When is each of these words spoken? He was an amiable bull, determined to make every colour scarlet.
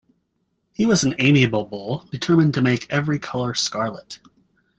He 0.73 0.87
was 0.87 1.03
an 1.03 1.13
amiable 1.19 1.65
bull, 1.65 2.07
determined 2.11 2.55
to 2.55 2.61
make 2.63 2.87
every 2.89 3.19
colour 3.19 3.53
scarlet. 3.53 4.17